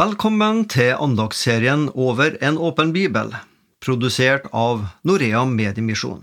[0.00, 3.34] Velkommen til andagsserien Over en åpen bibel,
[3.84, 6.22] produsert av Norea Mediemisjon.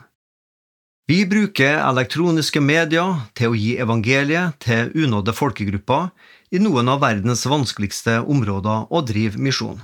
[1.06, 6.08] Vi bruker elektroniske medier til å gi evangeliet til unådde folkegrupper
[6.50, 9.78] i noen av verdens vanskeligste områder å drive misjon.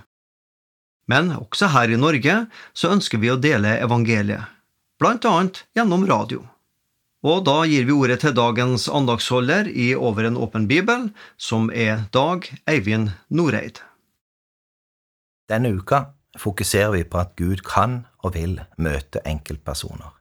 [1.06, 2.40] Men også her i Norge
[2.74, 4.48] så ønsker vi å dele evangeliet,
[4.98, 6.42] blant annet gjennom radio.
[7.24, 12.04] Og da gir vi ordet til dagens andagsholder i Over en åpen bibel, som er
[12.12, 13.80] Dag Eivind Noreid.
[15.48, 16.02] Denne uka
[16.36, 20.12] fokuserer vi på at Gud kan og vil møte enkeltpersoner.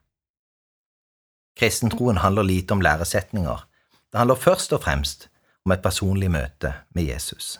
[1.59, 3.67] Kristentroen handler lite om læresetninger.
[4.11, 5.27] Det handler først og fremst
[5.65, 7.59] om et personlig møte med Jesus.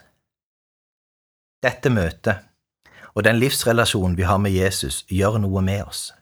[1.63, 2.47] Dette møtet
[3.13, 6.13] og den livsrelasjonen vi har med Jesus, gjør noe med oss.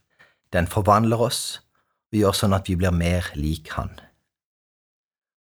[0.54, 1.62] Den forvandler oss
[2.12, 3.94] og gjør sånn at vi blir mer lik Han.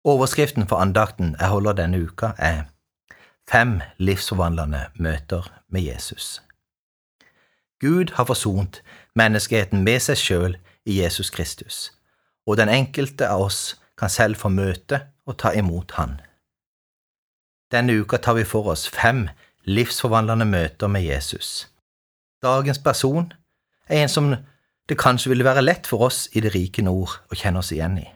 [0.04, 2.68] Overskriften for andakten jeg holder denne uka, er
[3.50, 6.42] Fem livsforvandlende møter med Jesus.
[7.80, 8.82] Gud har forsont
[9.18, 10.54] menneskeheten med seg sjøl
[10.86, 11.90] i Jesus Kristus,
[12.46, 16.20] og den enkelte av oss kan selv få møte og ta imot Han.
[17.74, 19.26] Denne uka tar vi for oss fem
[19.66, 21.66] livsforvandlende møter med Jesus.
[22.42, 23.32] Dagens person
[23.88, 24.34] er en som
[24.90, 28.00] det kanskje ville være lett for oss i det rike nord å kjenne oss igjen
[28.02, 28.08] i.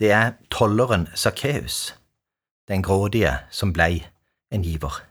[0.00, 1.92] Det er tolleren Sakkeus,
[2.68, 4.06] den grådige som blei
[4.50, 5.02] en giver.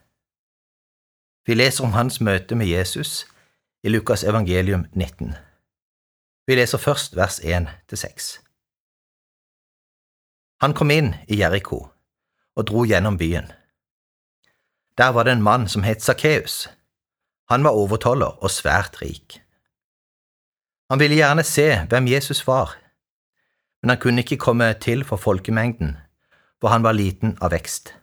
[1.46, 3.28] Vi leser om hans møte med Jesus
[3.84, 5.36] i Lukas evangelium 19.
[6.48, 8.34] Vi leser først vers 1 6.
[10.62, 11.84] Han kom inn i Jeriko
[12.58, 13.52] og dro gjennom byen.
[14.98, 16.70] Der var det en mann som het Sakkeus.
[17.50, 19.44] Han var overtoller og svært rik.
[20.90, 22.76] Han ville gjerne se hvem Jesus var,
[23.82, 25.98] men han kunne ikke komme til for folkemengden,
[26.62, 27.94] for han var liten av vekst.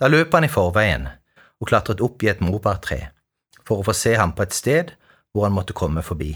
[0.00, 1.08] Da løp han i forveien
[1.60, 3.10] og klatret opp i et morbærtre
[3.66, 4.94] for å få se ham på et sted
[5.32, 6.32] hvor han måtte komme forbi.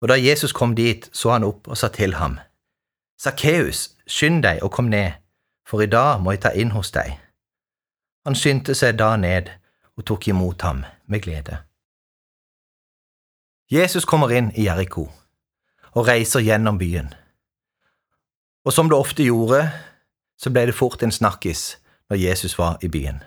[0.00, 2.38] Og da Jesus kom dit, så han opp og sa til ham,
[3.20, 5.18] Sakkeus, skynd deg og kom ned,
[5.68, 7.18] for i dag må jeg ta inn hos deg.
[8.24, 9.50] Han skyndte seg da ned
[9.98, 11.58] og tok imot ham med glede.
[13.70, 15.04] Jesus kommer inn i Jeriko
[15.94, 17.12] og reiser gjennom byen.
[18.66, 19.60] Og som det ofte gjorde,
[20.34, 21.76] så ble det fort en snakkis
[22.10, 23.20] når Jesus var i byen.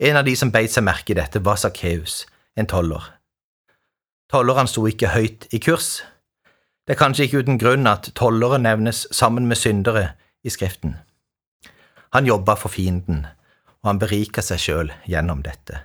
[0.00, 2.22] En av de som beit seg merke i dette, var Sakkeus,
[2.56, 3.04] en toller.
[4.32, 5.98] Tolleren sto ikke høyt i kurs.
[6.88, 10.96] Det er kanskje ikke uten grunn at tollere nevnes sammen med syndere i Skriften.
[12.16, 13.26] Han jobba for fienden,
[13.84, 15.84] og han berika seg sjøl gjennom dette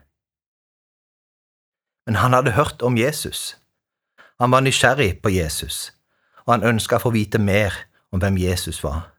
[2.06, 3.58] men han hadde hørt om Jesus.
[4.40, 5.92] Han var nysgjerrig på Jesus,
[6.46, 7.76] og han ønska å få vite mer
[8.12, 9.14] om hvem Jesus var.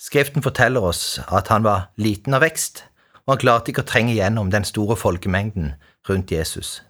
[0.00, 2.84] Skriften forteller oss at han var liten av vekst,
[3.26, 5.74] og han klarte ikke å trenge gjennom den store folkemengden
[6.08, 6.80] rundt Jesus.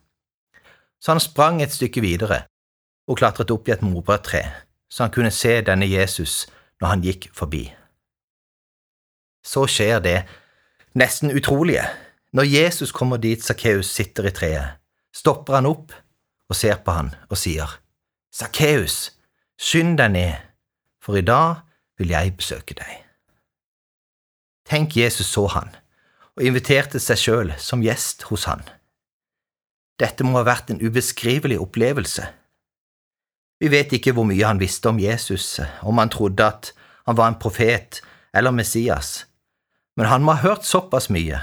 [1.01, 2.45] Så han sprang et stykke videre
[3.11, 4.45] og klatret opp i et morbærtre,
[4.91, 6.47] så han kunne se denne Jesus
[6.81, 7.65] når han gikk forbi.
[9.43, 10.17] Så skjer det
[10.95, 11.83] nesten utrolige.
[12.33, 14.79] Når Jesus kommer dit Sakkeus sitter i treet,
[15.11, 15.91] stopper han opp
[16.51, 17.67] og ser på han og sier,
[18.31, 19.17] Sakkeus,
[19.59, 20.37] skynd deg ned,
[21.03, 21.65] for i dag
[21.99, 23.03] vil jeg besøke deg.
[24.71, 25.75] Tenk Jesus så han,
[26.39, 28.63] og inviterte seg sjøl som gjest hos han.
[29.99, 32.31] Dette må ha vært en ubeskrivelig opplevelse.
[33.61, 36.71] Vi vet ikke hvor mye han visste om Jesus, om han trodde at
[37.11, 39.27] han var en profet eller Messias,
[39.99, 41.43] men han må ha hørt såpass mye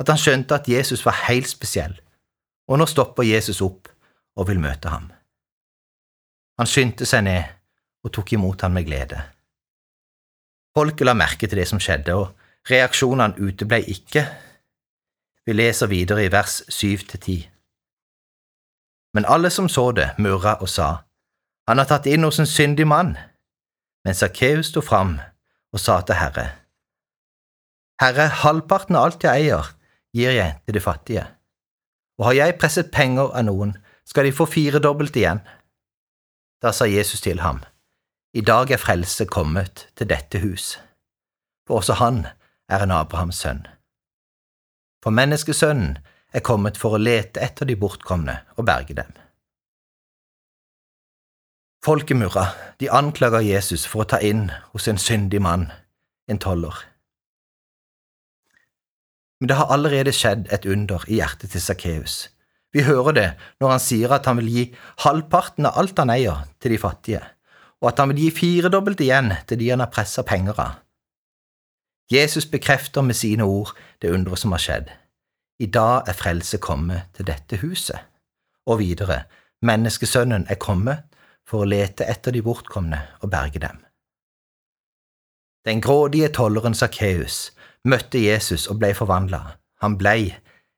[0.00, 1.94] at han skjønte at Jesus var helt spesiell,
[2.68, 3.88] og nå stopper Jesus opp
[4.36, 5.08] og vil møte ham.
[6.60, 7.52] Han skyndte seg ned
[8.04, 9.20] og tok imot ham med glede.
[10.76, 14.26] Folket la merke til det som skjedde, og reaksjonene uteblei ikke.
[15.46, 17.36] Vi leser videre i vers syv til ti.
[19.16, 21.02] Men alle som så det, murra og sa,
[21.68, 23.16] Han har tatt inn hos en syndig mann.
[24.04, 25.16] Men Sakkeus sto fram
[25.72, 26.44] og sa til Herre,
[28.00, 29.70] Herre, halvparten av alt jeg eier,
[30.16, 31.26] gir jeg til de fattige,
[32.18, 33.76] og har jeg presset penger av noen,
[34.06, 35.42] skal de få firedobbelt igjen.
[36.62, 37.60] Da sa Jesus til ham,
[38.32, 40.76] I dag er frelse kommet til dette hus,
[41.66, 42.26] for også han
[42.68, 43.66] er en Abrahams sønn.
[45.04, 45.98] For menneskesønnen
[46.32, 49.12] er kommet for å lete etter de bortkomne og berge dem.
[51.84, 52.48] Folket murra,
[52.80, 55.68] de anklager Jesus for å ta inn hos en syndig mann,
[56.26, 56.74] en toller.
[59.40, 62.28] Men det har allerede skjedd et under i hjertet til Sakkeus.
[62.72, 63.28] Vi hører det
[63.60, 64.64] når han sier at han vil gi
[65.04, 67.22] halvparten av alt han eier, til de fattige,
[67.80, 70.82] og at han vil gi firedobbelt igjen til de han har pressa penger av.
[72.12, 73.72] Jesus bekrefter med sine ord
[74.02, 74.92] det underet som har skjedd.
[75.58, 77.98] I dag er frelse kommet til dette huset.
[78.66, 79.24] Og videre,
[79.62, 81.06] menneskesønnen er kommet
[81.46, 83.80] for å lete etter de bortkomne og berge dem.
[85.66, 87.50] Den grådige tolleren Sakkeus
[87.86, 89.42] møtte Jesus og ble forvandla.
[89.82, 90.34] Han blei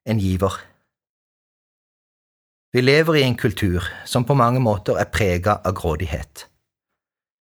[0.09, 0.55] en giver.
[2.73, 6.45] Vi lever i en kultur som på mange måter er prega av grådighet.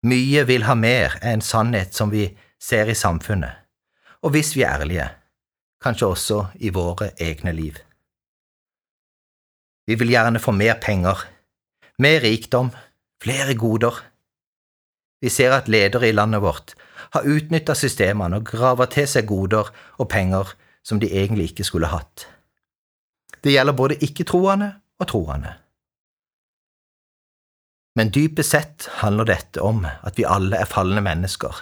[0.05, 2.27] Mye vil ha mer enn sannhet som vi
[2.61, 3.53] ser i samfunnet,
[4.21, 5.09] og hvis vi er ærlige,
[5.85, 7.79] kanskje også i våre egne liv.
[9.89, 11.25] Vi vil gjerne få mer penger,
[12.01, 12.71] mer rikdom,
[13.23, 13.97] flere goder.
[15.21, 16.77] Vi ser at ledere i landet vårt
[17.13, 20.55] har utnytta systemene og grava til seg goder og penger
[20.85, 22.27] som de egentlig ikke skulle hatt.
[23.45, 24.71] Det gjelder både ikke-troende
[25.01, 25.55] og troende.
[27.95, 31.55] Men dypest sett handler dette om at vi alle er falne mennesker,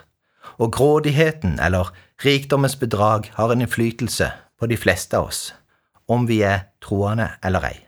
[0.58, 1.92] og grådigheten eller
[2.24, 5.42] rikdommens bedrag har en innflytelse på de fleste av oss,
[6.08, 7.78] om vi er troende eller ei.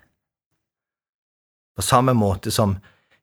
[1.75, 2.77] På samme måte som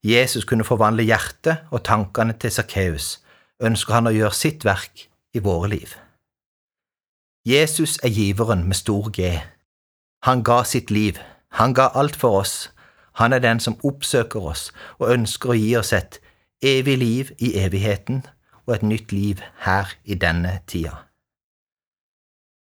[0.04, 3.20] Jesus kunne forvandle hjertet og tankene til Sakkeus,
[3.62, 5.96] ønsker han å gjøre sitt verk i våre liv.
[7.48, 9.40] Jesus er giveren med stor G.
[10.26, 11.18] Han ga sitt liv,
[11.58, 12.70] han ga alt for oss,
[13.18, 14.70] han er den som oppsøker oss
[15.00, 16.20] og ønsker å gi oss et
[16.62, 18.22] evig liv i evigheten
[18.68, 21.08] og et nytt liv her i denne tida.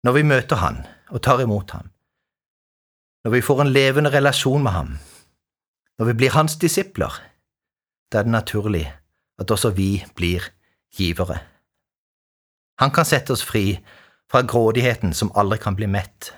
[0.06, 0.78] Når vi møter Han
[1.10, 1.90] og tar imot Ham,
[3.24, 4.94] når vi får en levende relasjon med Ham,
[5.98, 7.12] når vi blir Hans disipler,
[8.12, 8.86] da er det naturlig
[9.38, 10.46] at også vi blir
[10.96, 11.38] givere.
[12.80, 13.78] Han kan sette oss fri
[14.30, 16.32] fra grådigheten som aldri kan bli mett,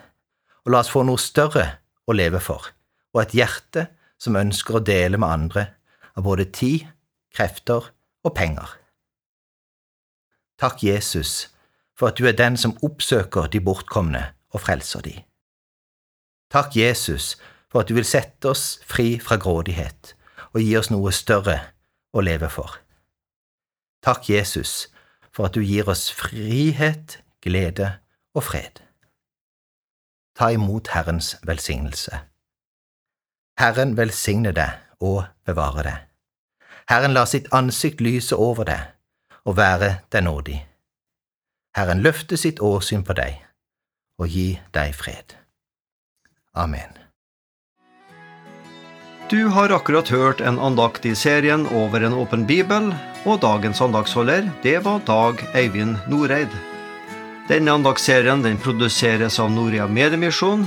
[0.65, 1.67] og la oss få noe større
[2.07, 2.73] å leve for
[3.13, 3.87] og et hjerte
[4.21, 5.65] som ønsker å dele med andre
[6.17, 6.87] av både tid,
[7.33, 7.91] krefter
[8.25, 8.79] og penger.
[10.61, 11.51] Takk, Jesus,
[11.97, 14.23] for at du er den som oppsøker de bortkomne
[14.53, 15.15] og frelser de.
[16.53, 17.35] Takk, Jesus,
[17.73, 20.15] for at du vil sette oss fri fra grådighet
[20.53, 21.59] og gi oss noe større
[22.13, 22.82] å leve for.
[24.03, 24.89] Takk, Jesus,
[25.33, 27.93] for at du gir oss frihet, glede
[28.35, 28.83] og fred.
[30.37, 32.19] Ta imot Herrens velsignelse.
[33.59, 36.01] Herren velsigne deg og bevare deg.
[36.89, 38.91] Herren lar sitt ansikt lyse over deg
[39.45, 40.59] og være deg nådig.
[41.77, 43.39] Herren løfte sitt åsyn på deg
[44.19, 45.37] og gi deg fred.
[46.55, 47.02] Amen.
[49.33, 52.91] Du har akkurat hørt en andakt i serien Over en åpen bibel,
[53.25, 56.53] og dagens andagsholder, det var Dag Eivind Noreid.
[57.49, 60.67] Denne andagsserien den produseres av Norea Mediemisjon,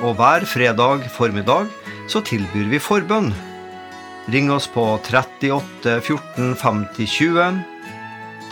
[0.00, 1.68] og hver fredag formiddag
[2.08, 3.28] så tilbyr vi forbønn.
[4.32, 7.58] Ring oss på 38 14 50 20.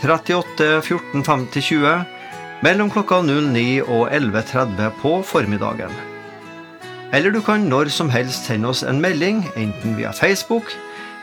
[0.02, 5.96] 38 14 50 20 mellom klokka 09 og 11.30 på formiddagen.
[7.16, 10.74] Eller du kan når som helst sende oss en melding, enten via Facebook,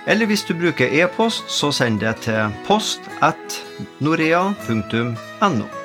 [0.10, 3.62] eller hvis du bruker e-post, så send det til post at
[4.02, 5.83] norea.no.